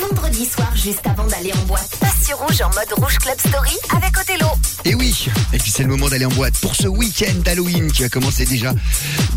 Vendredi 0.00 0.44
soir, 0.44 0.74
juste 0.74 1.06
avant 1.06 1.26
d'aller 1.26 1.52
en 1.54 1.66
boîte. 1.66 1.96
Passe 2.00 2.32
Rouge 2.32 2.60
en 2.60 2.68
mode 2.68 2.92
Rouge 3.02 3.18
Club 3.18 3.38
Story 3.38 3.76
avec 3.96 4.16
Othello. 4.18 4.48
Et 4.88 4.94
oui, 4.94 5.26
et 5.52 5.58
puis 5.58 5.72
c'est 5.72 5.82
le 5.82 5.88
moment 5.88 6.08
d'aller 6.08 6.26
en 6.26 6.30
boîte 6.30 6.56
pour 6.58 6.76
ce 6.76 6.86
week-end 6.86 7.34
d'Halloween 7.44 7.90
qui 7.90 8.04
a 8.04 8.08
commencé 8.08 8.44
déjà 8.44 8.72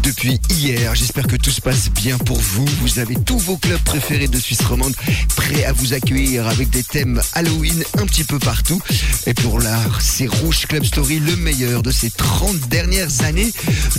depuis 0.03 0.39
hier. 0.47 0.93
J'espère 0.93 1.25
que 1.25 1.37
tout 1.37 1.49
se 1.49 1.59
passe 1.59 1.89
bien 1.89 2.19
pour 2.19 2.39
vous. 2.39 2.65
Vous 2.81 2.99
avez 2.99 3.15
tous 3.15 3.39
vos 3.39 3.57
clubs 3.57 3.79
préférés 3.79 4.27
de 4.27 4.37
Suisse 4.37 4.61
romande 4.61 4.93
prêts 5.35 5.65
à 5.65 5.73
vous 5.73 5.93
accueillir 5.93 6.47
avec 6.47 6.69
des 6.69 6.83
thèmes 6.83 7.19
Halloween 7.33 7.83
un 7.97 8.05
petit 8.05 8.25
peu 8.25 8.37
partout. 8.37 8.79
Et 9.25 9.33
pour 9.33 9.59
l'art, 9.59 9.99
c'est 10.01 10.27
Rouge 10.27 10.67
Club 10.67 10.83
Story, 10.83 11.19
le 11.19 11.35
meilleur 11.37 11.81
de 11.81 11.89
ces 11.89 12.11
30 12.11 12.69
dernières 12.69 13.23
années 13.23 13.51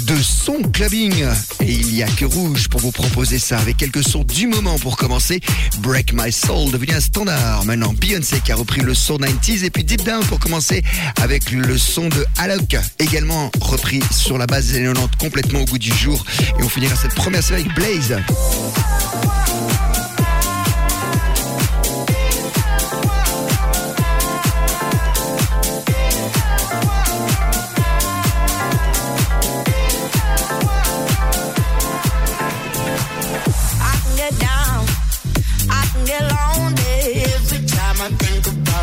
de 0.03 0.17
son 0.23 0.63
clubbing. 0.73 1.25
Et 1.63 1.73
il 1.73 1.89
n'y 1.89 2.05
a 2.05 2.09
que 2.09 2.27
Rouge 2.27 2.69
pour 2.69 2.81
vous 2.81 2.93
proposer 2.93 3.41
ça 3.41 3.59
avec 3.59 3.77
quelques 3.77 4.05
sons 4.05 4.23
du 4.23 4.47
moment 4.47 4.79
pour 4.79 4.97
commencer. 4.97 5.41
Break 5.81 6.13
My 6.13 6.31
Soul 6.31 6.71
devenu 6.71 6.93
un 6.93 7.01
standard. 7.01 7.65
Maintenant, 7.65 7.93
Beyoncé 7.93 8.39
qui 8.39 8.53
a 8.53 8.57
repris 8.57 8.83
le 8.83 8.95
son 8.95 9.19
90s 9.19 9.65
et 9.65 9.71
puis 9.71 9.83
Deep 9.83 10.05
Down 10.05 10.25
pour 10.27 10.39
commencer 10.39 10.85
avec 11.21 11.40
le 11.53 11.79
son 11.79 12.09
de 12.09 12.25
Alok, 12.39 12.77
également 12.99 13.51
repris 13.61 14.01
sur 14.11 14.39
la 14.39 14.47
base 14.47 14.69
des 14.69 14.79
années 14.79 14.93
90 14.93 15.17
complètement 15.19 15.61
au 15.61 15.65
goût 15.65 15.79
du 15.79 15.93
jour. 15.93 16.25
Et 16.59 16.63
on 16.63 16.69
finira 16.69 16.95
cette 16.97 17.15
première 17.15 17.43
série 17.43 17.63
avec 17.63 17.75
Blaze. 17.75 18.17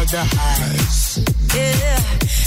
The 0.09 0.23
highs. 0.23 1.19
Yeah, 1.53 2.26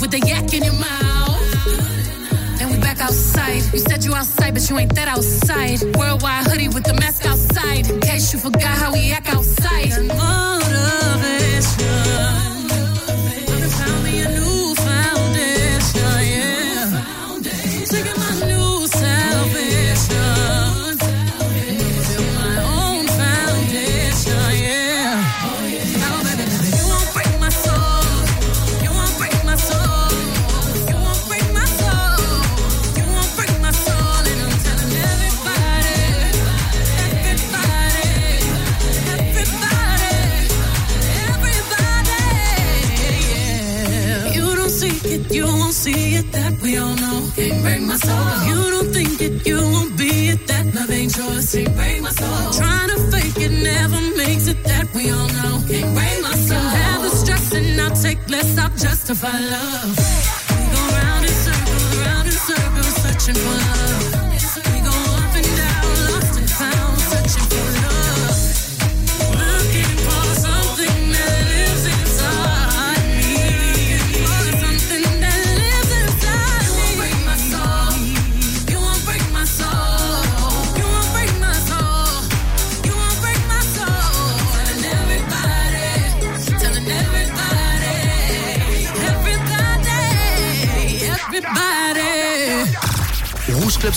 with 0.00 0.14
a 0.14 0.20
yak 0.20 0.52
in 0.54 0.64
your 0.64 0.74
mouth. 0.74 1.40
And 2.60 2.70
we 2.70 2.78
back 2.78 3.00
outside. 3.00 3.62
You 3.72 3.78
said 3.78 4.04
you 4.04 4.14
outside, 4.14 4.54
but 4.54 4.68
you 4.68 4.78
ain't 4.78 4.94
that 4.94 5.08
outside. 5.08 5.82
Worldwide 5.96 6.46
hoodie 6.46 6.68
with 6.68 6.84
the 6.84 6.94
mask 6.94 7.26
outside. 7.26 7.90
In 7.90 8.00
case 8.00 8.32
you 8.32 8.38
forgot 8.38 8.76
how 8.78 8.92
we 8.92 8.99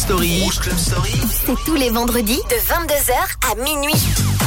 C'est 0.06 1.56
tous 1.66 1.76
les 1.76 1.90
vendredis 1.90 2.42
de 2.50 2.56
22h 2.56 3.52
à 3.52 3.56
minuit. 3.56 4.43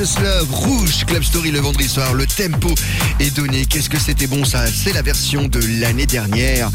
Precious 0.00 0.18
Love, 0.22 0.79
Club 1.06 1.22
Story 1.22 1.50
le 1.50 1.60
vendredi 1.60 1.88
soir. 1.88 2.14
Le 2.14 2.26
tempo 2.26 2.74
est 3.20 3.34
donné. 3.34 3.64
Qu'est-ce 3.64 3.88
que 3.88 3.98
c'était 3.98 4.26
bon 4.26 4.44
ça? 4.44 4.66
C'est 4.66 4.92
la 4.92 5.02
version 5.02 5.46
de 5.46 5.60
l'année 5.80 6.06
dernière. 6.06 6.68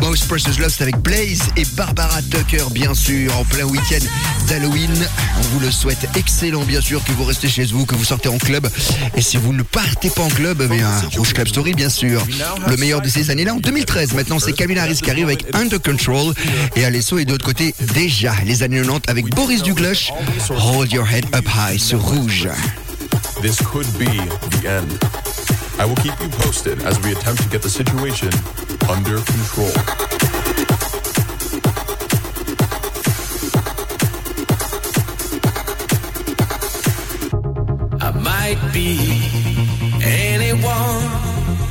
Most 0.00 0.28
Precious 0.28 0.58
Love, 0.58 0.72
c'est 0.74 0.82
avec 0.82 0.96
Blaze 0.98 1.42
et 1.56 1.64
Barbara 1.76 2.22
Tucker, 2.22 2.64
bien 2.70 2.94
sûr, 2.94 3.36
en 3.36 3.44
plein 3.44 3.64
week-end 3.64 4.04
d'Halloween. 4.48 4.90
On 5.38 5.42
vous 5.52 5.60
le 5.60 5.70
souhaite 5.70 6.08
excellent, 6.16 6.62
bien 6.64 6.80
sûr, 6.80 7.04
que 7.04 7.12
vous 7.12 7.24
restez 7.24 7.48
chez 7.48 7.64
vous, 7.64 7.84
que 7.84 7.94
vous 7.94 8.04
sortez 8.04 8.28
en 8.28 8.38
club. 8.38 8.68
Et 9.14 9.20
si 9.20 9.36
vous 9.36 9.52
ne 9.52 9.62
partez 9.62 10.10
pas 10.10 10.22
en 10.22 10.28
club, 10.28 10.62
eh 10.64 10.74
bien, 10.74 10.90
Rouge 11.16 11.34
Club 11.34 11.48
Story, 11.48 11.74
bien 11.74 11.90
sûr. 11.90 12.24
Le 12.66 12.76
meilleur 12.76 13.02
de 13.02 13.08
ces 13.08 13.30
années-là, 13.30 13.54
en 13.54 13.58
2013. 13.58 14.14
Maintenant, 14.14 14.38
c'est 14.38 14.52
Camille 14.52 14.78
Harris 14.78 15.00
qui 15.02 15.10
arrive 15.10 15.26
avec 15.26 15.44
Under 15.54 15.80
Control. 15.80 16.34
Et 16.76 16.84
Alesso 16.84 17.18
est 17.18 17.26
de 17.26 17.32
l'autre 17.32 17.46
côté, 17.46 17.74
déjà, 17.94 18.34
les 18.46 18.62
années 18.62 18.80
90 18.80 19.02
avec 19.08 19.26
Boris 19.34 19.62
Douglas. 19.62 20.10
Hold 20.48 20.92
your 20.92 21.06
head 21.06 21.26
up 21.34 21.46
high 21.54 21.78
sur 21.78 22.00
Rouge. 22.00 22.48
This 23.40 23.58
could 23.66 23.86
be 23.98 24.04
the 24.04 24.68
end. 24.68 24.98
I 25.80 25.86
will 25.86 25.96
keep 25.96 26.12
you 26.20 26.28
posted 26.28 26.82
as 26.82 27.00
we 27.00 27.12
attempt 27.12 27.42
to 27.42 27.48
get 27.48 27.62
the 27.62 27.70
situation 27.70 28.28
under 28.86 29.16
control. 29.32 29.72
I 37.98 38.10
might 38.12 38.60
be 38.74 38.98
anyone, 40.04 41.06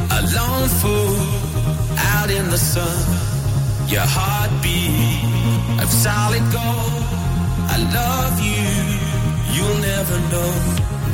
a 0.09 0.21
lone 0.35 0.69
fool 0.81 1.15
out 2.15 2.31
in 2.31 2.49
the 2.49 2.57
sun. 2.57 2.97
Your 3.87 4.07
heartbeat 4.07 5.83
of 5.83 5.91
solid 5.91 6.41
gold. 6.51 7.03
I 7.69 7.77
love 7.93 8.39
you, 8.41 9.53
you'll 9.53 9.79
never 9.81 10.17
know. 10.31 10.98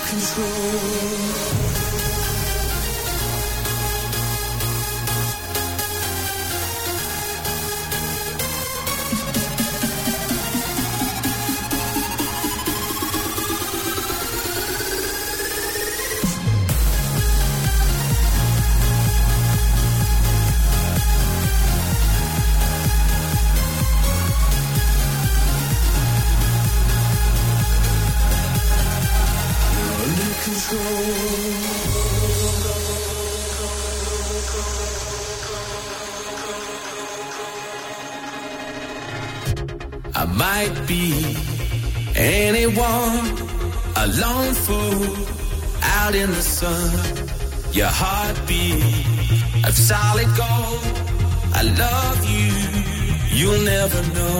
control. 0.00 1.57
Might 40.48 40.78
be 40.86 41.06
anyone, 42.16 43.26
a 44.02 44.06
lone 44.22 44.54
fool 44.64 45.04
out 45.98 46.14
in 46.22 46.28
the 46.38 46.44
sun. 46.58 46.90
Your 47.78 47.92
heartbeat 48.00 48.82
of 49.68 49.74
solid 49.90 50.30
gold. 50.42 50.84
I 51.60 51.62
love 51.84 52.20
you, 52.34 52.52
you'll 53.38 53.64
never 53.74 54.00
know. 54.16 54.38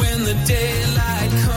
When 0.00 0.18
the 0.28 0.36
daylight 0.56 1.30
comes, 1.42 1.47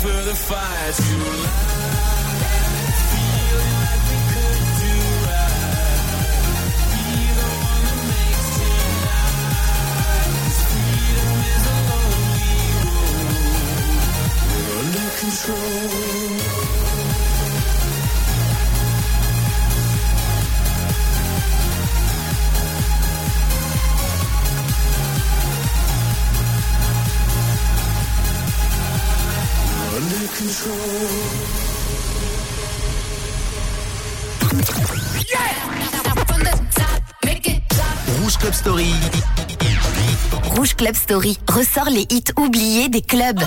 for 0.00 0.22
the 0.22 0.34
fire 0.34 0.92
to 0.92 1.42
light. 1.42 1.67
Club 38.38 38.52
Story. 38.52 38.94
Rouge 40.54 40.74
Club 40.76 40.94
Story 40.94 41.38
ressort 41.48 41.90
les 41.90 42.06
hits 42.08 42.32
oubliés 42.36 42.88
des 42.88 43.02
clubs. 43.02 43.42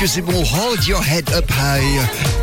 Que 0.00 0.06
c'est 0.06 0.22
bon. 0.22 0.32
Hold 0.32 0.86
your 0.86 1.04
head 1.04 1.28
up 1.34 1.44
high. 1.50 1.84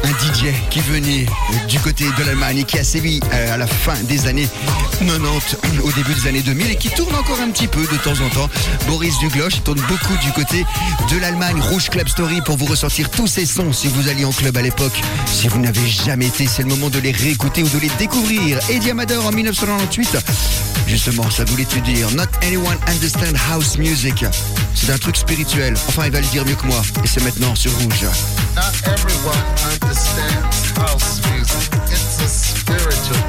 Un 0.03 0.09
DJ 0.09 0.53
qui 0.69 0.79
venait 0.81 1.25
du 1.67 1.79
côté 1.79 2.05
de 2.15 2.23
l'Allemagne 2.23 2.59
et 2.59 2.63
qui 2.63 2.77
a 2.77 2.83
sévi 2.83 3.19
euh, 3.33 3.55
à 3.55 3.57
la 3.57 3.65
fin 3.65 3.95
des 4.03 4.27
années 4.27 4.47
90, 4.99 5.57
au 5.83 5.91
début 5.93 6.13
des 6.13 6.27
années 6.27 6.43
2000 6.43 6.69
et 6.69 6.75
qui 6.75 6.89
tourne 6.89 7.15
encore 7.15 7.39
un 7.41 7.49
petit 7.49 7.65
peu 7.65 7.81
de 7.81 7.97
temps 8.03 8.23
en 8.23 8.29
temps. 8.29 8.49
Boris 8.85 9.17
Dugloche 9.17 9.63
tourne 9.63 9.81
beaucoup 9.87 10.15
du 10.23 10.31
côté 10.33 10.65
de 11.11 11.17
l'Allemagne. 11.17 11.59
Rouge 11.59 11.89
Club 11.89 12.07
Story 12.07 12.41
pour 12.41 12.57
vous 12.57 12.65
ressortir 12.65 13.09
tous 13.09 13.25
ces 13.25 13.47
sons 13.47 13.73
si 13.73 13.87
vous 13.87 14.07
alliez 14.07 14.25
en 14.25 14.31
club 14.31 14.55
à 14.55 14.61
l'époque. 14.61 15.01
Si 15.25 15.47
vous 15.47 15.57
n'avez 15.57 15.87
jamais 15.87 16.27
été, 16.27 16.45
c'est 16.45 16.61
le 16.61 16.69
moment 16.69 16.91
de 16.91 16.99
les 16.99 17.11
réécouter 17.11 17.63
ou 17.63 17.69
de 17.69 17.79
les 17.79 17.91
découvrir. 17.97 18.59
Eddie 18.69 18.91
Amador 18.91 19.25
en 19.25 19.31
1998. 19.31 20.66
Justement, 20.87 21.29
ça 21.29 21.43
voulait 21.45 21.65
te 21.65 21.79
dire 21.79 22.09
Not 22.11 22.23
anyone 22.41 22.77
understand 22.87 23.35
house 23.49 23.77
music. 23.77 24.25
C'est 24.73 24.91
un 24.91 24.97
truc 24.97 25.17
spirituel. 25.17 25.73
Enfin, 25.89 26.05
il 26.05 26.11
va 26.11 26.21
le 26.21 26.27
dire 26.27 26.45
mieux 26.45 26.55
que 26.55 26.65
moi. 26.65 26.81
Et 27.03 27.07
c'est 27.07 27.23
maintenant 27.23 27.53
sur 27.55 27.71
Rouge. 27.73 28.05
Not 28.55 28.61
everyone 28.85 29.35
understands 29.69 30.73
house 30.77 31.21
music. 31.31 31.71
It's 31.91 32.21
a 32.21 32.27
spiritual 32.27 33.26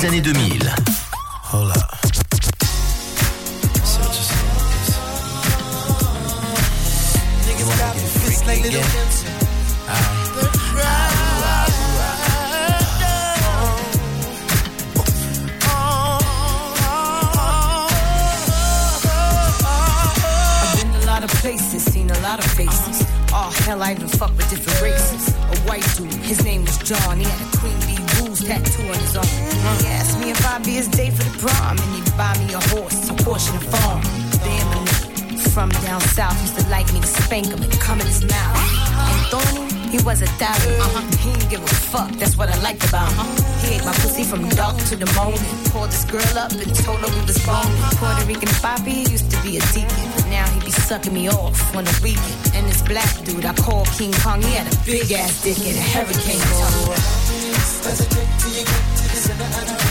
les 0.00 0.06
années 0.06 0.20
2000. 0.20 0.39
His 30.66 30.88
date 30.88 31.12
for 31.12 31.24
the 31.24 31.38
prom, 31.38 31.78
and 31.78 31.90
he'd 31.94 32.16
buy 32.16 32.36
me 32.38 32.52
a 32.54 32.60
horse, 32.70 33.08
a 33.08 33.12
and 33.12 33.22
a 33.22 33.66
farm. 33.70 34.02
Damn, 34.44 34.86
a 34.86 35.10
from 35.50 35.70
down 35.82 36.00
south 36.00 36.40
used 36.42 36.58
to 36.58 36.68
like 36.68 36.86
me 36.92 37.00
to 37.00 37.06
spank 37.06 37.46
him 37.46 37.62
and 37.62 37.72
come 37.80 38.00
in 38.00 38.06
his 38.06 38.22
mouth. 38.24 38.56
And 39.10 39.26
Thorny, 39.32 39.66
he 39.90 39.98
was 40.04 40.22
Italian. 40.22 40.80
Uh-huh. 40.80 41.02
He 41.18 41.32
didn't 41.32 41.50
give 41.50 41.62
a 41.62 41.74
fuck. 41.90 42.10
That's 42.12 42.36
what 42.36 42.48
I 42.48 42.56
liked 42.62 42.86
about 42.88 43.10
him. 43.12 43.26
He 43.60 43.74
ate 43.76 43.84
my 43.84 43.92
pussy 43.92 44.22
from 44.22 44.48
dark 44.50 44.76
to 44.90 44.96
the 44.96 45.10
morning. 45.18 45.40
Called 45.72 45.90
this 45.90 46.04
girl 46.04 46.38
up 46.38 46.52
and 46.52 46.74
told 46.74 47.00
her 47.00 47.10
we 47.18 47.22
was 47.26 47.38
boning. 47.44 47.82
Puerto 47.98 48.24
Rican 48.26 48.52
Papi 48.62 49.10
used 49.10 49.30
to 49.32 49.42
be 49.42 49.56
a 49.58 49.62
deacon, 49.74 50.06
but 50.14 50.26
now 50.26 50.46
he 50.50 50.60
be 50.60 50.70
sucking 50.70 51.12
me 51.12 51.28
off 51.28 51.58
on 51.74 51.84
the 51.84 52.00
weekend. 52.02 52.54
And 52.54 52.66
this 52.68 52.82
black 52.82 53.10
dude 53.24 53.44
I 53.44 53.54
call 53.54 53.84
King 53.98 54.12
Kong, 54.22 54.42
he 54.42 54.52
had 54.52 54.72
a 54.72 54.76
big 54.86 55.10
ass 55.12 55.42
dick 55.42 55.58
and 55.58 55.76
a 55.76 55.82
hurricane 55.82 56.40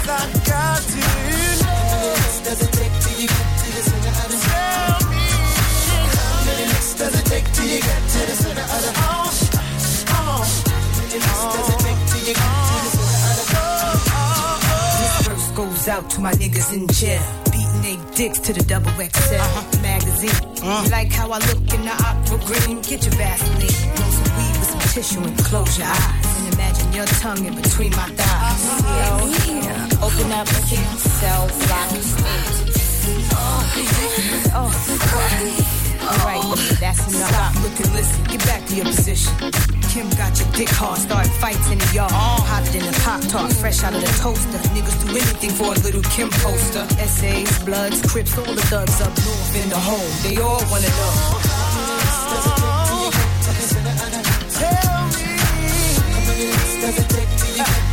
how 0.09 0.25
many 0.25 2.05
licks 2.17 2.39
does 2.41 2.61
it 2.63 2.71
take 2.73 2.93
till 3.01 3.15
you 3.21 3.27
get 3.27 3.45
to 3.61 3.67
the 3.75 3.81
center 3.85 4.09
of 4.09 4.27
the 4.31 4.37
Oh, 4.49 4.97
How 6.17 6.45
many 6.45 6.65
licks 6.65 6.93
does 6.95 7.13
it 7.19 7.25
take 7.29 7.47
till 7.53 7.67
you 7.69 7.79
get 7.79 8.01
to 8.09 8.19
the 8.25 8.35
center 8.41 8.65
of 8.65 8.81
the 8.85 8.91
Oh, 8.97 9.29
oh, 10.09 10.41
oh. 10.41 10.59
Goes 15.55 15.87
out 15.89 16.09
to 16.11 16.21
my 16.21 16.31
niggas 16.33 16.73
in 16.73 16.87
jail. 16.87 17.21
Beating 17.51 17.81
they 17.81 17.97
dicks 18.15 18.39
to 18.39 18.53
the 18.53 18.63
double 18.63 18.91
XL 18.91 19.35
uh-huh. 19.35 19.81
magazine. 19.81 20.29
Uh-huh. 20.29 20.83
You 20.85 20.89
like 20.89 21.11
how 21.11 21.29
I 21.31 21.37
look 21.39 21.73
in 21.73 21.81
the 21.83 21.91
opera 21.91 22.37
green? 22.45 22.81
Get 22.81 23.05
your 23.05 23.15
Vaseline. 23.15 23.59
Roll 23.59 24.11
some 24.11 24.37
weed 24.37 24.55
with 24.57 24.69
some 24.69 24.79
tissue 24.93 25.21
and 25.21 25.37
close 25.39 25.77
your 25.77 25.87
eyes. 25.87 26.37
And 26.39 26.53
imagine 26.53 26.93
your 26.93 27.05
tongue 27.05 27.45
in 27.45 27.55
between 27.55 27.91
my 27.91 28.07
thighs. 28.09 28.65
Uh-huh. 28.65 29.27
Yeah. 29.59 29.87
Oh, 29.88 29.88
Open 30.09 30.31
up 30.31 30.47
cell 30.47 31.45
block 31.47 31.89
Oh, 34.55 34.71
all 36.01 36.17
right, 36.25 36.41
that's 36.79 37.07
enough. 37.13 37.29
Stop, 37.29 37.53
look 37.61 37.79
and 37.79 37.93
listen. 37.93 38.23
Get 38.23 38.43
back 38.45 38.65
to 38.67 38.75
your 38.75 38.85
position. 38.85 39.33
Kim 39.93 40.09
got 40.17 40.39
your 40.39 40.51
dick 40.53 40.69
hard, 40.69 40.97
start 40.97 41.27
fights 41.27 41.69
in 41.69 41.77
the 41.77 41.93
yard. 41.93 42.11
All 42.11 42.41
hotter 42.41 42.71
than 42.71 42.89
a 42.89 42.93
pop 43.05 43.21
tart, 43.29 43.53
fresh 43.53 43.83
out 43.83 43.93
of 43.93 44.01
the 44.01 44.07
toaster. 44.17 44.57
Niggas 44.73 45.05
do 45.05 45.11
anything 45.11 45.51
for 45.51 45.73
a 45.75 45.79
little 45.85 46.01
Kim 46.01 46.29
poster. 46.41 46.87
Essays, 46.97 47.63
bloods, 47.63 48.01
crips, 48.11 48.35
all 48.35 48.45
the 48.45 48.61
thugs 48.61 48.99
up 49.01 49.13
north 49.13 49.63
in 49.63 49.69
the 49.69 49.77
home. 49.77 50.11
They 50.23 50.41
all 50.41 50.63
wanna 50.71 50.89
know. 50.89 51.39
Driving 57.59 57.88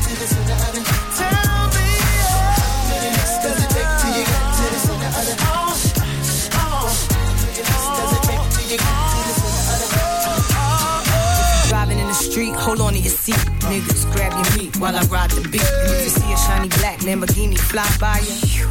seat. 13.27 13.43
Niggas, 13.67 14.07
grab 14.15 14.33
your 14.39 14.49
meat 14.57 14.77
while 14.79 14.95
I 14.95 15.03
ride 15.07 15.31
the 15.31 15.43
beat. 15.49 15.67
You 16.05 16.11
see 16.11 16.33
a 16.33 16.39
shiny 16.47 16.69
black 16.79 16.99
Lamborghini 17.01 17.59
fly 17.59 17.87
by 17.99 18.23
you, 18.47 18.69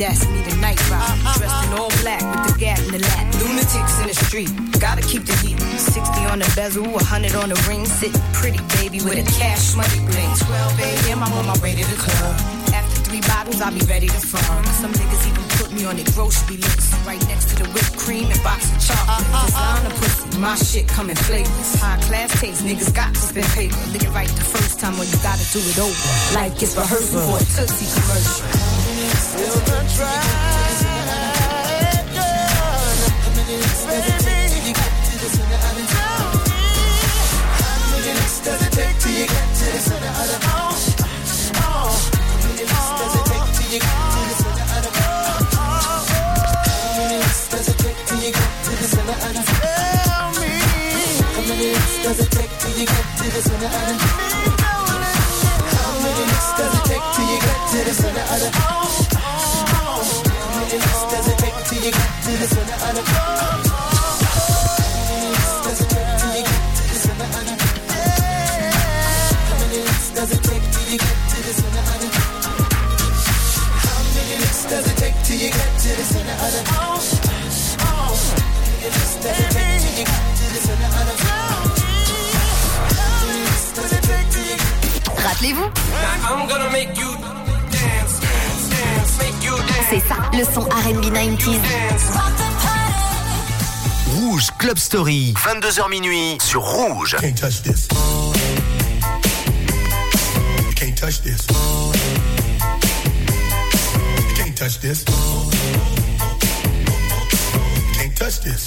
that's 0.00 0.24
me 0.32 0.40
the 0.48 0.56
night 0.56 0.80
ride. 0.90 1.18
Dressed 1.36 1.60
in 1.66 1.72
all 1.78 1.92
black 2.00 2.22
with 2.24 2.42
the 2.48 2.54
gap 2.58 2.78
in 2.80 2.92
the 2.96 3.00
lap. 3.00 3.24
Lunatics 3.40 4.00
in 4.00 4.08
the 4.08 4.14
street, 4.14 4.50
gotta 4.80 5.02
keep 5.02 5.24
the 5.24 5.36
heat. 5.44 5.60
60 5.60 6.24
on 6.32 6.38
the 6.38 6.50
bezel, 6.56 6.84
100 6.84 7.34
on 7.34 7.48
the 7.50 7.58
ring. 7.68 7.84
Sitting 7.84 8.20
pretty 8.32 8.60
baby 8.80 8.98
with 9.04 9.20
a 9.20 9.26
cash 9.38 9.76
money 9.76 10.00
bling. 10.08 10.32
12 10.36 10.80
a.m., 10.80 11.22
I'm 11.22 11.32
on 11.32 11.46
my 11.46 11.58
way 11.60 11.74
to 11.74 11.84
the 11.84 11.98
club. 12.00 12.61
Three 13.12 13.20
bottles, 13.28 13.60
I'll 13.60 13.70
be 13.70 13.84
ready 13.84 14.08
to 14.08 14.20
fun. 14.24 14.64
Some 14.80 14.90
niggas 14.94 15.28
even 15.28 15.44
put 15.60 15.70
me 15.70 15.84
on 15.84 15.96
their 15.96 16.08
grocery 16.16 16.56
list. 16.56 16.96
Right 17.04 17.20
next 17.28 17.50
to 17.50 17.62
the 17.62 17.68
whipped 17.76 17.98
cream 17.98 18.24
and 18.24 18.42
box 18.42 18.72
of 18.72 18.80
chocolate. 18.80 19.28
Uh, 19.28 19.36
uh, 19.36 19.52
uh. 19.52 19.76
Designer 19.76 19.94
pussy, 20.00 20.38
my 20.38 20.54
shit 20.56 20.88
coming 20.88 21.16
flavors. 21.16 21.74
High 21.76 22.00
class 22.08 22.40
taste, 22.40 22.64
niggas 22.64 22.94
got 22.94 23.12
to 23.12 23.20
spend 23.20 23.44
paper. 23.52 23.76
Lick 23.92 24.04
it 24.04 24.12
right 24.16 24.28
the 24.28 24.40
first 24.40 24.80
time 24.80 24.96
when 24.96 25.06
you 25.12 25.18
gotta 25.20 25.44
do 25.52 25.60
it 25.60 25.76
over. 25.76 25.92
Like 26.32 26.56
it's 26.56 26.72
rehearsal 26.74 27.20
for 27.20 27.36
a 27.36 27.44
Tootsie 27.52 27.84
commercial. 27.92 28.48
Still 29.20 29.60
not 29.60 29.84
How 53.42 53.50
many 55.98 56.26
does 56.30 56.74
it 56.78 56.84
take 56.86 57.02
till 57.12 57.26
you 57.26 57.38
get 57.42 57.58
to 57.70 57.78
the 57.82 57.92
center 57.92 58.22
of 58.22 58.38
the 58.38 58.50
How 58.54 59.98
many 60.54 60.78
does 60.78 61.26
it 61.26 61.38
take 61.38 61.58
till 61.66 61.82
you 61.82 61.90
get 61.90 62.10
to 62.22 62.30
the 62.38 62.46
center 62.46 62.72
of 62.72 63.02
How 63.02 64.38
many 65.10 65.34
does 65.64 65.80
it 65.80 65.88
take 65.90 66.06
till 66.18 66.30
you 66.34 66.42
get 66.42 66.62
to 66.76 66.82
the 66.86 66.94
center 67.02 67.26
of 67.26 67.42
How 73.82 73.98
many 74.14 74.38
does 74.70 74.86
it 74.86 74.96
take 74.98 75.16
till 75.24 75.36
you 75.36 75.50
get 75.50 75.80
to 75.80 75.88
the 75.96 76.04
center 76.04 76.32
of 76.32 76.54
it 76.54 77.11
c'est 89.90 90.00
ça, 90.08 90.16
le 90.32 90.44
son 90.44 90.60
R&B 90.60 91.12
90s. 91.12 91.58
Rouge 94.14 94.50
Club 94.58 94.78
Story, 94.78 95.34
22h 95.36 95.90
minuit 95.90 96.38
sur 96.40 96.62
Rouge. 96.62 97.16
Can't 97.20 97.34
touch 97.34 97.62
this. 97.62 97.88
You 100.58 100.72
can't 100.76 100.96
touch 100.96 101.22
this. 101.22 101.46
You 104.18 104.34
can't 104.36 104.54
touch 104.56 104.78
this. 104.80 105.04
You 107.74 107.92
can't 107.98 108.14
touch 108.14 108.40
this. 108.42 108.64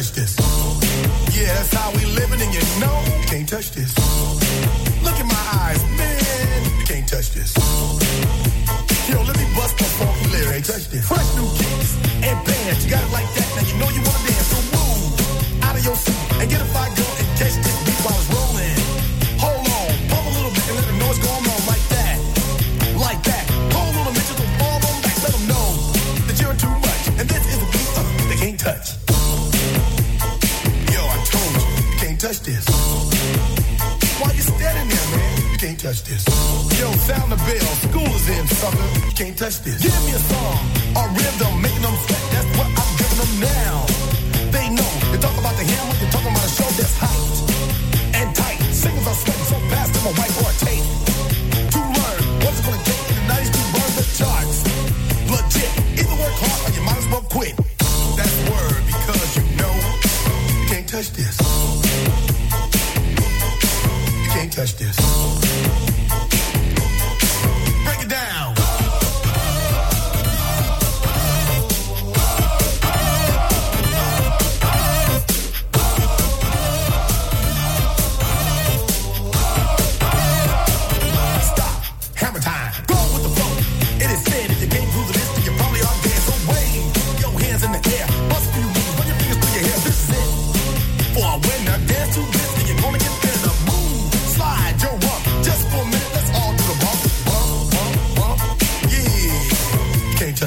Touch 0.00 0.12
this. 0.12 0.36
Yeah, 1.36 1.52
that's 1.52 1.74
how 1.74 1.90
we 1.92 2.06
living, 2.06 2.40
and 2.40 2.54
you 2.54 2.60
know 2.80 3.04
can't 3.26 3.46
touch 3.46 3.70
this. 3.72 3.99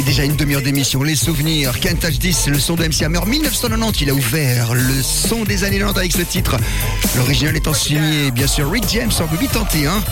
fait 0.00 0.06
déjà 0.06 0.24
une 0.24 0.36
demi-heure 0.36 0.62
d'émission. 0.62 1.02
Les 1.02 1.16
souvenirs, 1.16 1.78
Cantage 1.80 2.18
10, 2.18 2.48
le 2.48 2.58
son 2.58 2.74
de 2.74 2.84
MC 2.84 3.02
Hammer 3.02 3.20
1990. 3.26 4.00
Il 4.02 4.10
a 4.10 4.14
ouvert 4.14 4.74
le 4.74 5.02
son 5.02 5.44
des 5.44 5.64
années 5.64 5.78
90 5.78 5.98
avec 5.98 6.12
ce 6.12 6.22
titre. 6.22 6.56
L'original 7.16 7.56
étant 7.56 7.74
signé, 7.74 8.30
bien 8.30 8.46
sûr, 8.46 8.70
Rick 8.70 8.84
James 8.92 9.10
en 9.20 9.26
81. 9.26 10.02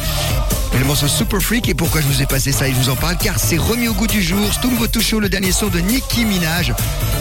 Le 0.78 0.84
morceau 0.84 1.08
Super 1.08 1.40
Freak. 1.40 1.68
Et 1.68 1.74
pourquoi 1.74 2.00
je 2.00 2.06
vous 2.06 2.22
ai 2.22 2.26
passé 2.26 2.52
ça 2.52 2.68
et 2.68 2.72
je 2.72 2.76
vous 2.76 2.90
en 2.90 2.96
parle 2.96 3.16
Car 3.18 3.38
c'est 3.38 3.56
remis 3.56 3.88
au 3.88 3.94
goût 3.94 4.06
du 4.06 4.22
jour. 4.22 4.38
Tout 4.60 4.68
Stumbo 4.68 4.86
Toucho, 4.86 5.20
le 5.20 5.28
dernier 5.28 5.52
son 5.52 5.68
de 5.68 5.80
Nicki 5.80 6.24
Minaj. 6.24 6.72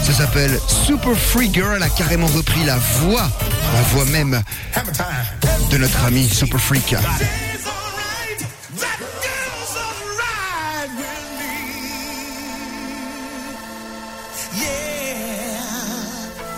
Ça 0.02 0.12
s'appelle 0.12 0.58
Super 0.86 1.16
Freak. 1.16 1.54
Girl. 1.54 1.82
A 1.82 1.88
carrément 1.88 2.26
repris 2.26 2.64
la 2.64 2.76
voix, 2.76 3.30
la 3.74 3.82
voix 3.94 4.04
même 4.06 4.42
de 5.70 5.76
notre 5.78 6.04
ami 6.04 6.28
Super 6.28 6.60
Freak. 6.60 6.94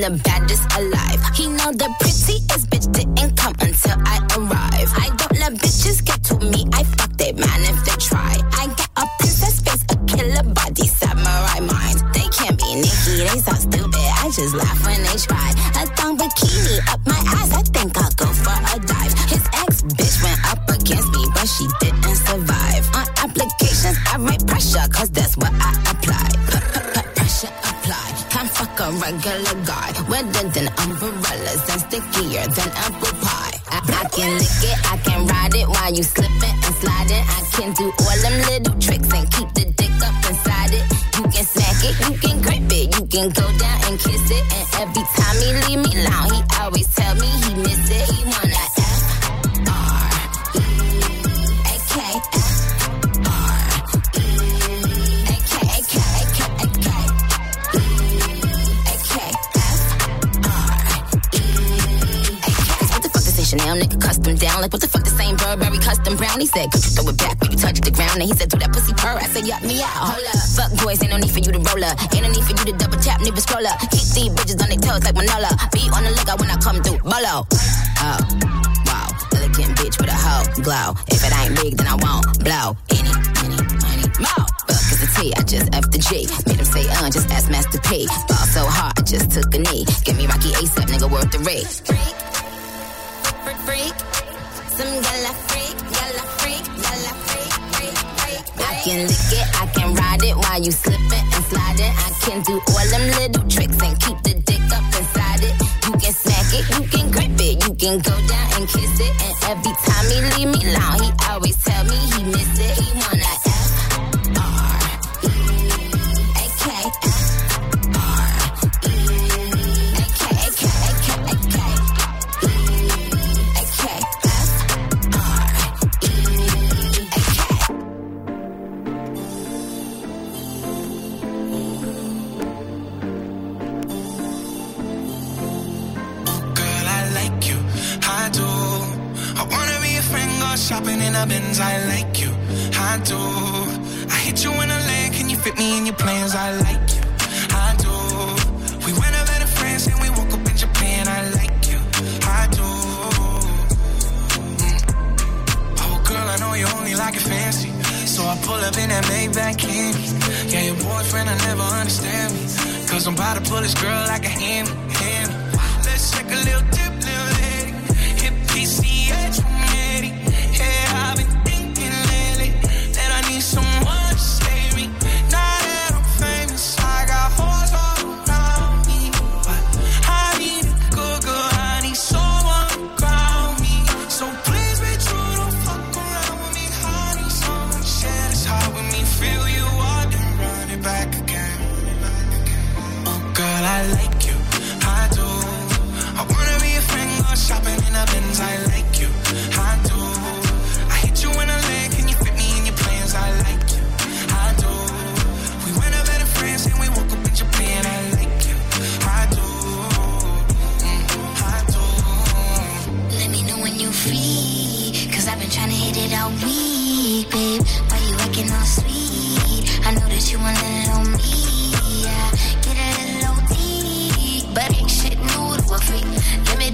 The 0.00 0.08
baddest 0.24 0.64
alive. 0.78 1.20
He 1.36 1.46
know 1.46 1.72
the 1.72 1.92
prettiest 2.00 2.70
bitch 2.70 2.90
didn't 2.90 3.36
come 3.36 3.52
until 3.60 3.98
I 4.06 4.16
arrive. 4.34 4.88
I 4.96 5.14
don't 5.14 5.38
let 5.38 5.52
bitches 5.60 6.02
get 6.02 6.24
to 6.24 6.38
me 6.40 6.64
stickier 32.00 32.46
than 32.48 32.68
apple 32.76 33.14
pie. 33.20 33.56
I, 33.70 33.78
I 34.02 34.08
can 34.08 34.38
lick 34.38 34.62
it, 34.62 34.78
I 34.92 34.96
can 34.98 35.26
ride 35.26 35.54
it 35.54 35.68
while 35.68 35.92
you 35.92 36.02
slip 36.02 36.30
it 36.30 36.54
and 36.64 36.74
slide 36.76 37.10
it. 37.10 37.24
I 37.28 37.40
can 37.52 37.72
do 37.74 37.89
roller. 71.80 71.94
Ain't 72.14 72.28
need 72.32 72.44
for 72.44 72.50
you 72.50 72.72
to 72.72 72.72
double 72.72 72.98
tap, 72.98 73.20
nigga 73.20 73.40
scroll 73.40 73.66
up. 73.66 73.78
Keep 73.90 73.90
these 73.90 74.30
bitches 74.30 74.62
on 74.62 74.68
their 74.68 74.78
toes 74.78 75.04
like 75.04 75.14
Manola. 75.14 75.69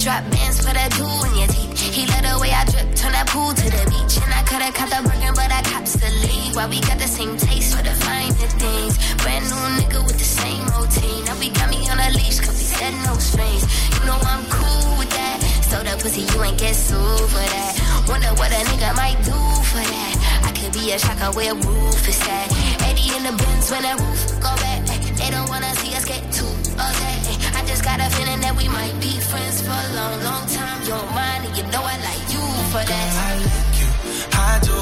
Drop 0.07 0.23
bands 0.31 0.63
for 0.63 0.71
that 0.71 0.87
jewel 0.95 1.19
in 1.27 1.35
your 1.35 1.51
teeth. 1.51 1.75
He 1.91 2.07
let 2.07 2.23
the 2.23 2.39
way 2.39 2.55
I 2.55 2.63
drip, 2.71 2.95
turn 2.95 3.11
that 3.11 3.27
pool 3.27 3.51
to 3.51 3.67
the 3.67 3.83
beach. 3.91 4.15
And 4.23 4.31
I 4.31 4.47
coulda 4.47 4.71
caught 4.71 4.87
the 4.95 5.03
Birkin, 5.03 5.35
but 5.35 5.51
I 5.51 5.67
cops 5.67 5.99
the 5.99 6.07
lead. 6.23 6.55
Why 6.55 6.71
we 6.71 6.79
got 6.87 7.03
the 7.03 7.11
same 7.11 7.35
taste 7.35 7.75
for 7.75 7.83
the 7.83 7.91
finer 8.07 8.51
things. 8.55 8.95
Brand 9.19 9.51
new 9.51 9.65
nigga 9.83 9.99
with 10.07 10.15
the 10.15 10.31
same 10.39 10.63
routine. 10.79 11.27
Now 11.27 11.35
we 11.43 11.51
got 11.51 11.67
me 11.75 11.83
on 11.91 11.99
a 11.99 12.15
leash, 12.15 12.39
cause 12.39 12.55
we 12.55 12.67
said 12.71 12.95
no 13.03 13.19
strings. 13.19 13.67
You 13.99 14.07
know 14.07 14.15
I'm 14.15 14.47
cool 14.47 14.95
with 14.95 15.11
that. 15.11 15.43
So 15.67 15.83
the 15.83 15.99
pussy, 15.99 16.23
you 16.23 16.39
ain't 16.39 16.55
get 16.55 16.79
sued 16.79 17.27
for 17.27 17.43
that. 17.43 17.75
Wonder 18.07 18.31
what 18.39 18.55
a 18.55 18.63
nigga 18.63 18.95
might 18.95 19.19
do 19.27 19.35
for 19.75 19.83
that. 19.83 20.15
I 20.47 20.55
could 20.55 20.71
be 20.71 20.95
a 20.95 21.03
shocker 21.03 21.35
where 21.35 21.51
roof 21.51 22.07
is 22.07 22.23
at. 22.31 22.47
Eddie 22.87 23.11
in 23.11 23.27
the 23.27 23.35
bins 23.35 23.67
when 23.75 23.83
that 23.83 23.99
roof 23.99 24.23
go 24.39 24.55
back. 24.63 24.87
They 25.19 25.35
don't 25.35 25.51
wanna 25.51 25.75
see 25.83 25.91
us 25.99 26.07
get 26.07 26.23
too 26.31 26.47
upset. 26.79 27.26
Just 27.67 27.83
got 27.85 28.01
a 28.01 28.09
feeling 28.17 28.41
that 28.41 28.55
we 28.57 28.69
might 28.69 28.95
be 29.01 29.13
friends 29.21 29.61
for 29.63 29.75
a 29.75 29.89
long, 29.99 30.15
long 30.23 30.45
time. 30.49 30.79
You're 30.87 31.07
mine, 31.13 31.43
and 31.47 31.55
you 31.57 31.65
know 31.73 31.83
I 31.83 31.97
like 32.09 32.27
you 32.35 32.43
for 32.73 32.83
that. 32.93 33.09
I 33.29 33.33
like 33.51 33.75
you, 33.81 33.89
I 34.33 34.53
do. 34.69 34.79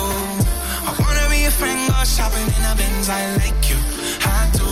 I 0.89 0.91
wanna 1.01 1.27
be 1.33 1.45
a 1.45 1.51
friend, 1.51 1.79
go 1.89 2.05
shopping 2.05 2.47
in 2.57 2.63
a 2.71 2.75
Benz. 2.77 3.09
I 3.09 3.23
like 3.41 3.63
you, 3.71 3.79
I 4.21 4.41
do. 4.53 4.69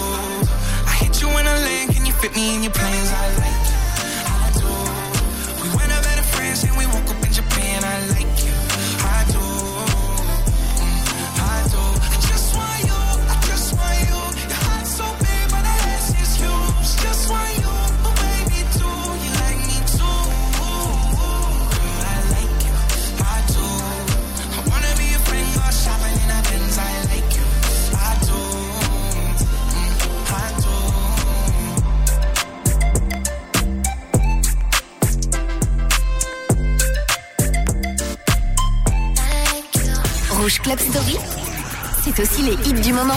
I 0.90 0.92
hit 1.02 1.14
you 1.22 1.28
in 1.40 1.46
a 1.46 1.56
lane, 1.66 1.88
can 1.88 2.04
you 2.06 2.12
fit 2.12 2.34
me 2.36 2.54
in 2.56 2.62
your 2.62 2.72
plans? 2.72 3.10
I 3.12 3.26
like 3.44 3.64
you, 3.70 3.71
Rouge 40.52 40.60
Club 40.60 40.78
Story, 40.78 41.16
c'est 42.04 42.20
aussi 42.20 42.42
les 42.42 42.52
hits 42.68 42.74
du 42.74 42.92
moment. 42.92 43.14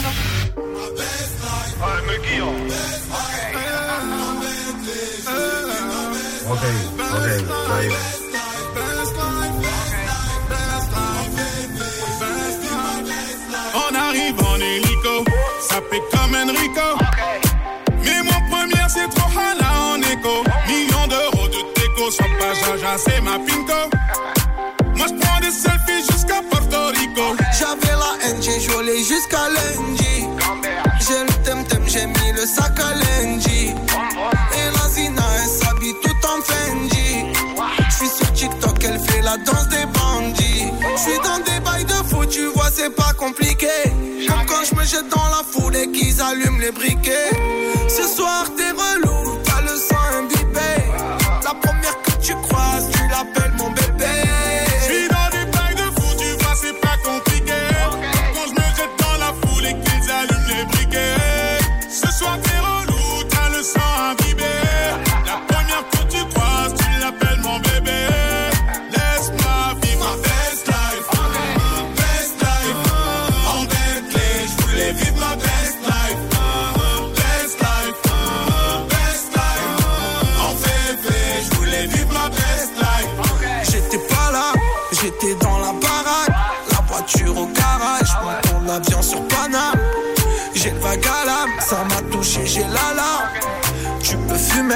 Ok, 6.50 6.60
ok, 7.02 7.20
j'arrive. 7.68 7.94
On 13.76 13.96
arrive 13.96 14.40
en 14.40 14.56
hélico, 14.56 15.26
ça 15.60 15.82
fait 15.90 16.04
comme 16.12 16.36
Enrico. 16.36 16.88
Mais 18.04 18.24
mon 18.24 18.40
premier 18.50 18.88
c'est 18.88 19.10
trop 19.10 19.30
hala 19.38 19.94
en 19.94 20.02
écho. 20.02 20.44
Millions 20.68 21.08
d'euros 21.08 21.48
de 21.50 21.82
déco, 21.82 22.12
sans 22.12 22.24
pas 22.40 22.54
Jaja, 22.54 22.98
c'est 22.98 23.22
ma 23.22 23.40
pinko. 23.40 23.90
Jusqu'à 29.04 29.50
lundi. 29.50 30.26
J'ai 31.00 31.22
le 31.22 31.44
temtem, 31.44 31.84
j'ai 31.88 32.06
mis 32.06 32.32
le 32.34 32.46
sac 32.46 32.80
à 32.80 32.94
lundi. 32.94 33.74
Et 33.74 34.78
la 34.78 34.90
Zina, 34.90 35.22
elle 35.42 35.50
s'habille 35.50 35.96
tout 36.04 36.28
en 36.28 36.42
Fendi. 36.42 37.26
J'suis 37.90 38.08
sur 38.08 38.32
TikTok, 38.34 38.84
elle 38.84 39.00
fait 39.00 39.22
la 39.22 39.38
danse 39.38 39.68
des 39.70 39.86
bandits. 39.86 40.72
J'suis 40.98 41.20
dans 41.24 41.40
des 41.44 41.60
bails 41.60 41.86
de 41.86 41.94
fou, 42.10 42.26
tu 42.26 42.46
vois, 42.48 42.70
c'est 42.74 42.94
pas 42.96 43.14
compliqué. 43.18 43.68
Comme 44.28 44.46
quand 44.48 44.64
je 44.70 44.76
me 44.76 44.84
jette 44.84 45.10
dans 45.10 45.28
la 45.30 45.44
foule 45.44 45.76
et 45.76 45.92
qu'ils 45.92 46.22
allument 46.22 46.60
les 46.60 46.72
briquets. 46.72 47.32
Ce 47.88 48.08
soir, 48.08 48.46
t'es 48.58 48.72
relou, 48.72 49.05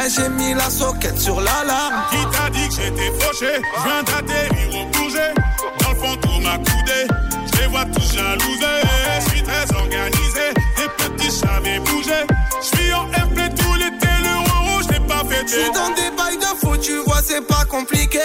j'ai 0.08 0.30
mis 0.30 0.54
la 0.54 0.70
soquette 0.70 1.20
sur 1.20 1.41
l'alarme. 1.41 2.04
Qui 2.12 2.38
t'a 2.38 2.50
dit 2.50 2.68
que 2.70 2.76
j'étais 2.76 3.12
fauché? 3.20 3.62
Je 3.78 3.84
viens 3.84 4.04
d'atterrir 4.04 4.82
au 4.82 4.86
Bourget. 4.97 5.34
Dans 5.82 5.89
le 5.89 5.95
fond 5.95 6.16
tout 6.22 6.39
m'a 6.41 6.58
coudé. 6.58 7.08
Je 7.54 7.60
les 7.60 7.68
vois 7.68 7.86
tous 7.86 8.14
jalousés. 8.14 8.82
Je 9.22 9.30
suis 9.30 9.43
très 9.43 9.76
organisé. 9.76 10.54
Des 10.78 11.04
petits 11.04 11.41
j'avais 11.41 11.80
bougé 11.80 12.26
Je 12.62 12.78
suis 12.78 12.93
en 12.93 13.12
airplay 13.12 13.50
tout 13.50 13.74
l'été 13.76 14.08
Le 14.24 14.38
rouge 14.50 14.86
je 14.88 14.93
l'ai 14.93 15.00
pas 15.08 15.24
fait 15.30 15.45
J'suis 15.47 15.72
dans 15.74 15.89
des 15.89 16.10
bails 16.16 16.38
de 16.38 16.58
fou, 16.60 16.78
tu 16.78 16.97
vois, 17.06 17.22
c'est 17.24 17.45
pas 17.45 17.66
compliqué. 17.66 18.20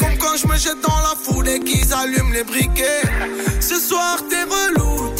Comme 0.00 0.16
quand 0.18 0.36
je 0.36 0.46
me 0.46 0.56
jette 0.56 0.80
dans 0.80 1.00
la 1.00 1.14
foule 1.22 1.48
et 1.48 1.60
qu'ils 1.60 1.92
allument 1.92 2.32
les 2.32 2.44
briquets. 2.44 3.02
Ce 3.60 3.78
soir, 3.78 4.18
t'es 4.28 4.42
relou, 4.44 5.12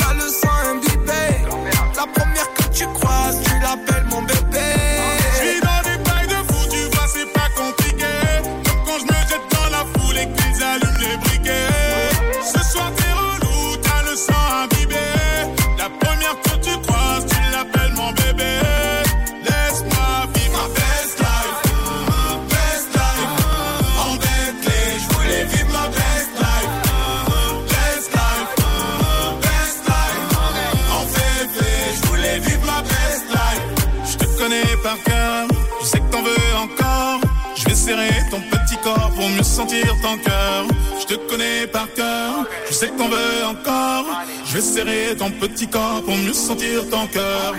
sentir 39.50 39.96
ton 40.00 40.16
cœur. 40.18 40.64
Je 41.00 41.06
te 41.06 41.14
connais 41.28 41.66
par 41.66 41.92
cœur. 41.94 42.46
Je 42.68 42.74
sais 42.74 42.88
que 42.88 42.96
t'en 42.96 43.08
veux 43.08 43.44
encore. 43.46 44.06
Je 44.46 44.54
vais 44.54 44.60
serrer 44.60 45.16
ton 45.16 45.30
petit 45.30 45.68
corps 45.68 46.02
Pour 46.04 46.16
mieux 46.16 46.32
sentir 46.32 46.88
ton 46.88 47.06
cœur 47.06 47.54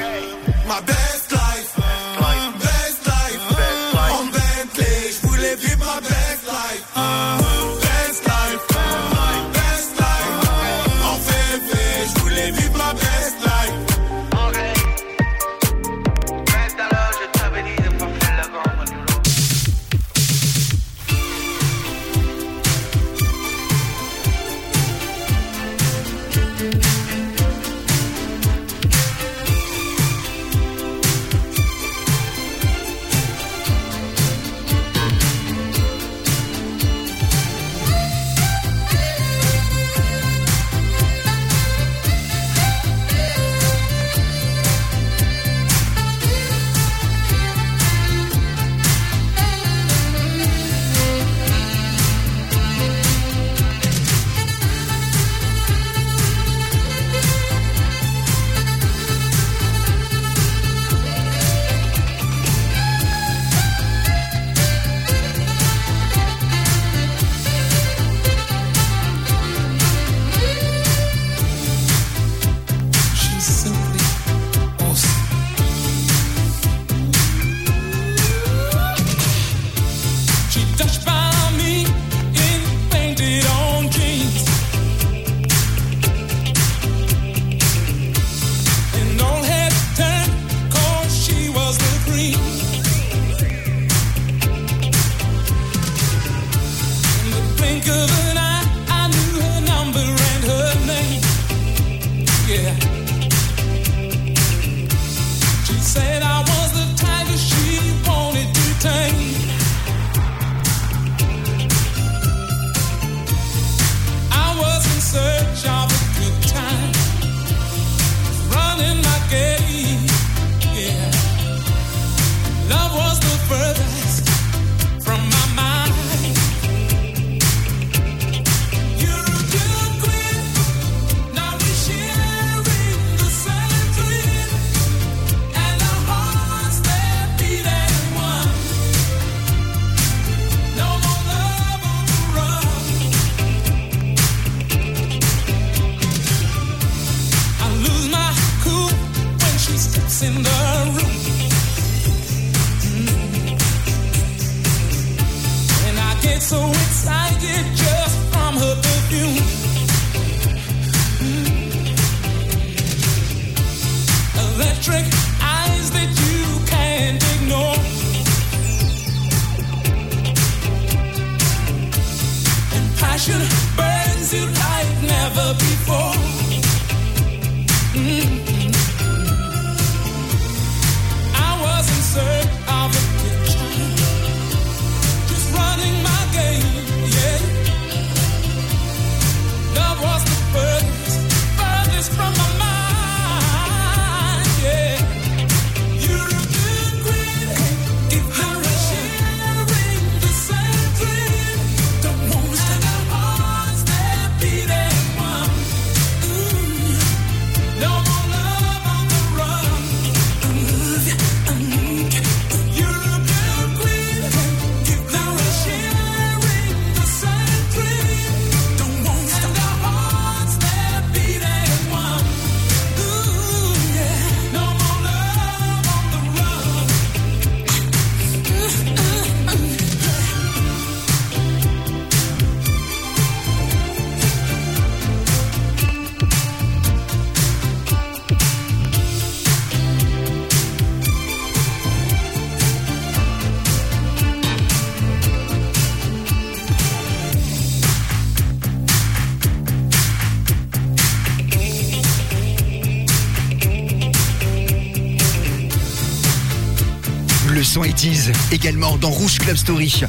également 258.51 258.97
dans 258.97 259.09
Rouge 259.09 259.37
Club 259.37 259.55
Story. 259.55 260.03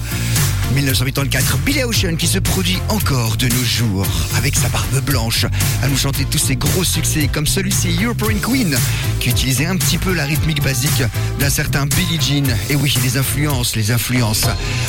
1984, 0.74 1.58
Billy 1.58 1.84
Ocean 1.84 2.16
qui 2.16 2.26
se 2.26 2.38
produit 2.38 2.78
encore 2.88 3.36
de 3.36 3.46
nos 3.46 3.64
jours 3.64 4.06
avec 4.36 4.56
sa 4.56 4.68
barbe 4.68 5.00
blanche 5.04 5.44
à 5.82 5.88
nous 5.88 5.96
chanter 5.96 6.24
tous 6.24 6.38
ses 6.38 6.56
gros 6.56 6.84
succès 6.84 7.28
comme 7.32 7.46
celui-ci 7.46 7.98
European 8.02 8.36
Queen 8.42 8.76
qui 9.22 9.30
utilisait 9.30 9.66
un 9.66 9.76
petit 9.76 9.98
peu 9.98 10.12
la 10.12 10.24
rythmique 10.24 10.60
basique 10.64 11.04
d'un 11.38 11.48
certain 11.48 11.86
Billie 11.86 12.18
Jean. 12.20 12.52
Et 12.70 12.74
oui, 12.74 12.92
les 13.04 13.16
influences, 13.16 13.76
les 13.76 13.92
influences. 13.92 14.46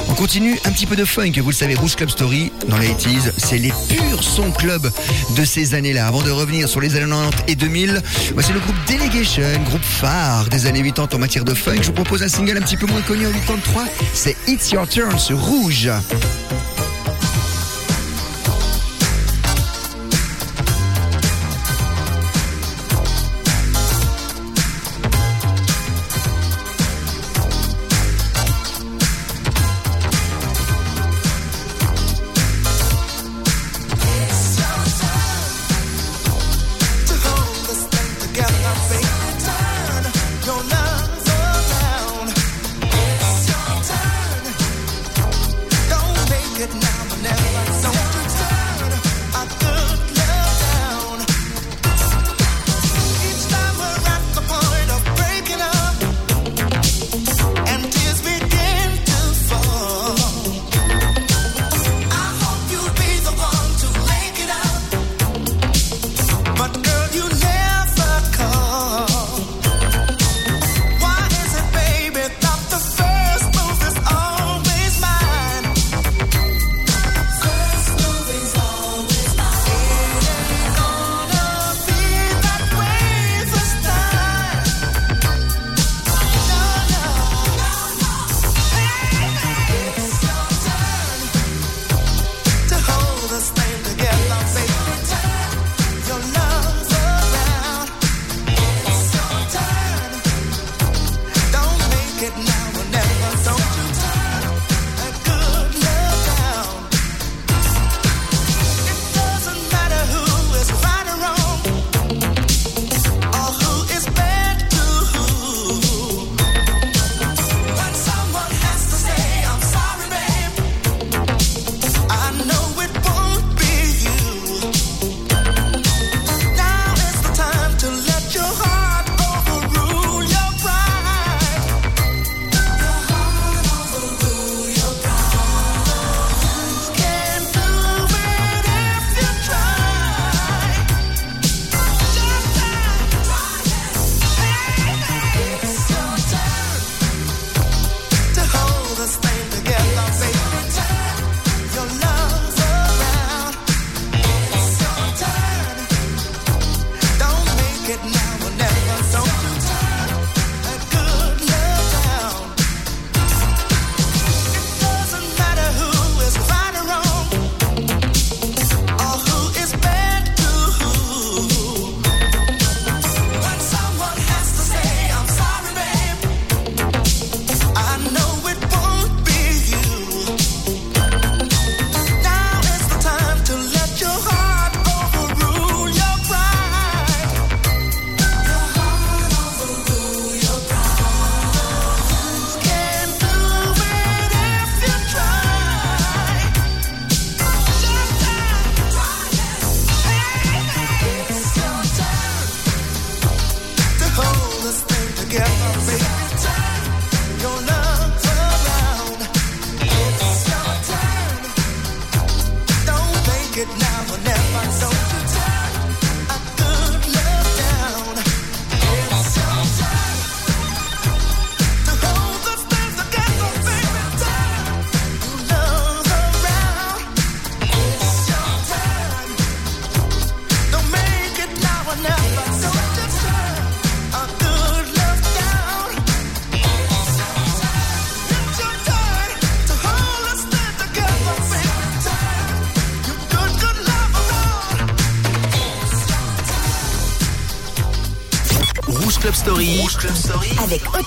On 0.10 0.16
continue 0.16 0.58
un 0.66 0.72
petit 0.72 0.88
peu 0.88 0.96
de 0.96 1.06
funk, 1.06 1.34
vous 1.38 1.52
le 1.52 1.56
savez, 1.56 1.76
Rouge 1.76 1.96
Club 1.96 2.10
Story 2.10 2.52
dans 2.68 2.80
les 2.80 2.88
80s, 2.88 3.32
c'est 3.38 3.60
les 3.60 3.72
purs 3.90 4.24
sons 4.24 4.50
club 4.50 4.90
de 5.38 5.46
ces 5.46 5.76
années-là. 5.76 6.08
Avant 6.08 6.24
de 6.24 6.32
revenir 6.32 6.68
sur 6.68 6.82
les 6.82 6.96
années 6.96 7.06
90 7.06 7.44
et 7.48 7.56
2000, 7.56 8.02
voici 8.34 8.52
le 8.54 8.60
groupe 8.60 8.76
Delegation, 8.88 9.44
groupe 9.66 9.84
phare 9.84 10.48
des 10.50 10.66
années 10.66 10.82
80 10.82 11.10
en 11.14 11.20
matière 11.20 11.46
de 11.46 11.54
funk. 11.54 11.82
Je 11.84 11.88
vous 11.88 11.94
propose 11.94 12.24
un 12.24 12.28
single 12.28 12.58
un 12.58 12.62
petit 12.62 12.78
peu 12.78 12.88
moins 12.88 13.02
connu 13.02 13.28
en 13.28 13.32
83, 13.32 13.86
c'est 14.16 14.36
It's 14.48 14.72
Your 14.72 14.88
Turn 14.88 15.20
sur 15.20 15.40
Rouge. 15.40 15.92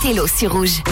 Othello 0.07 0.29
sur 0.29 0.53
Rouge. 0.53 0.83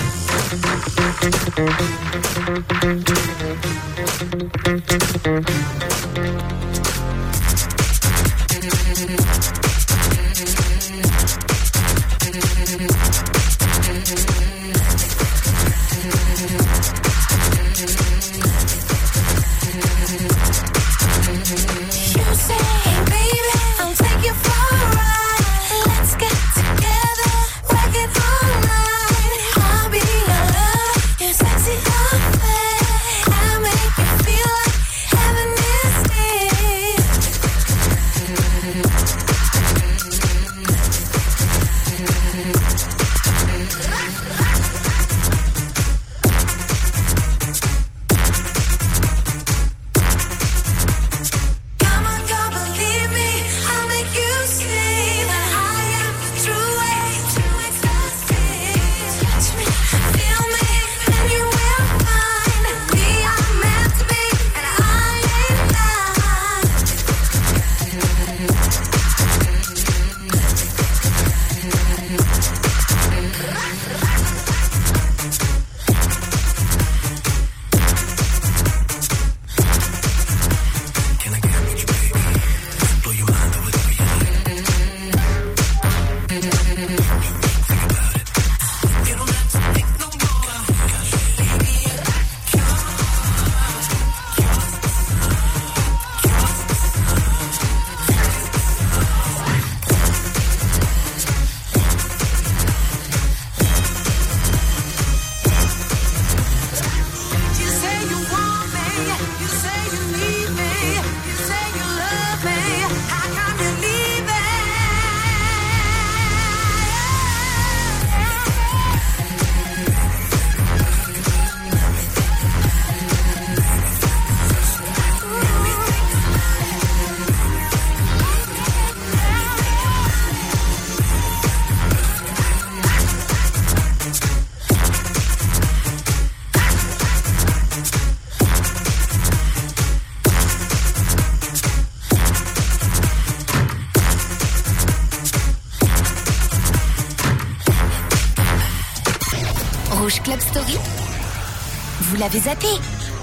L'avez 152.25 152.41
zappé 152.41 152.67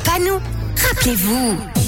Pas 0.06 0.20
nous. 0.20 0.39
Rappelez-vous. 0.78 1.80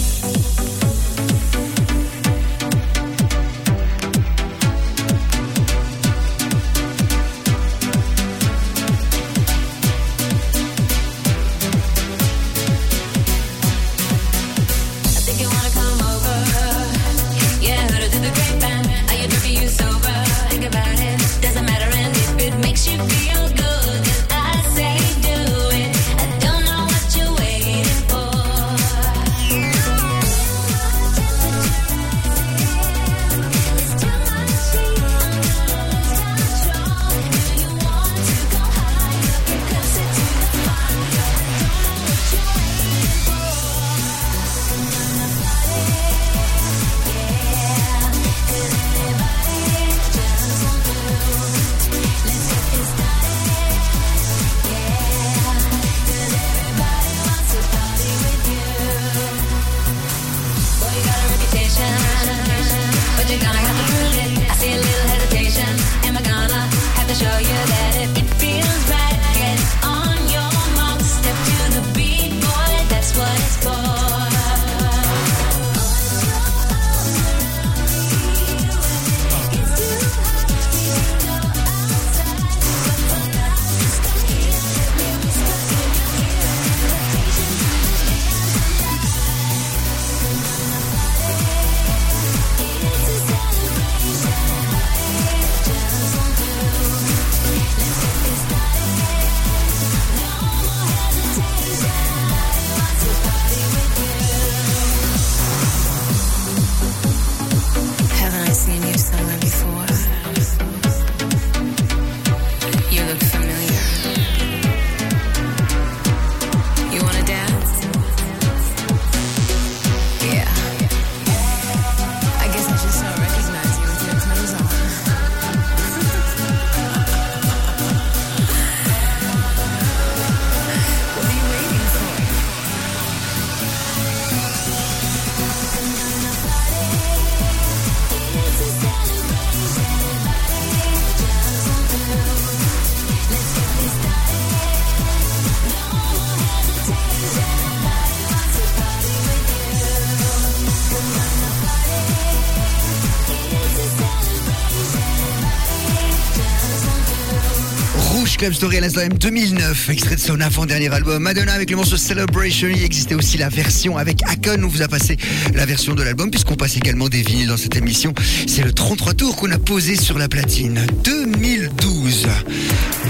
Club 158.43 158.55
Story 158.55 158.77
à 158.79 158.81
l'instant 158.81 158.99
même 158.99 159.13
2009, 159.13 159.89
extrait 159.89 160.15
de 160.15 160.19
son 160.19 160.41
avant-dernier 160.41 160.93
album 160.93 161.23
Madonna 161.23 161.53
avec 161.53 161.69
le 161.69 161.77
morceau 161.77 161.95
Celebration. 161.95 162.67
Il 162.67 162.83
existait 162.83 163.15
aussi 163.15 163.37
la 163.37 163.47
version 163.47 163.97
avec 163.97 164.21
Akon. 164.23 164.61
On 164.65 164.67
vous 164.67 164.81
a 164.81 164.89
passé 164.89 165.15
la 165.53 165.65
version 165.65 165.93
de 165.93 166.03
l'album 166.03 166.29
puisqu'on 166.29 166.57
passe 166.57 166.75
également 166.75 167.07
des 167.07 167.21
vinyles 167.21 167.47
dans 167.47 167.55
cette 167.55 167.77
émission. 167.77 168.13
C'est 168.45 168.63
le 168.63 168.73
33 168.73 169.13
tours 169.13 169.37
qu'on 169.37 169.49
a 169.49 169.57
posé 169.57 169.95
sur 169.95 170.17
la 170.19 170.27
platine. 170.27 170.85
2012. 171.05 172.27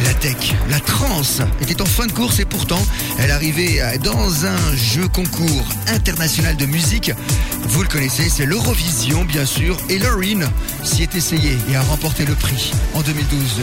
La 0.06 0.14
tech, 0.14 0.54
la 0.70 0.80
trance 0.80 1.42
était 1.62 1.82
en 1.82 1.86
fin 1.86 2.06
de 2.06 2.12
course 2.12 2.40
et 2.40 2.46
pourtant 2.46 2.86
elle 3.18 3.32
arrivait 3.32 3.82
dans 4.04 4.46
un 4.46 4.76
jeu 4.76 5.08
concours 5.08 5.68
international 5.88 6.58
de 6.58 6.68
musique. 6.68 7.12
Vous 7.70 7.82
le 7.82 7.88
connaissez, 7.88 8.30
c'est 8.30 8.46
l'Eurovision 8.46 9.26
bien 9.26 9.48
sûr. 9.48 9.78
Et 9.90 9.98
Loreen 9.98 10.48
s'y 10.84 11.02
est 11.02 11.16
essayée 11.16 11.58
et 11.72 11.76
a 11.76 11.82
remporté 11.82 12.24
le 12.24 12.36
prix 12.36 12.72
en 12.94 13.02
2012. 13.02 13.62